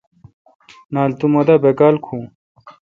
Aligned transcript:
نال 0.93 1.11
تو 1.19 1.25
مہ 1.33 1.41
دا 1.47 1.55
باکال 1.63 1.95
کھو۔ 2.05 2.17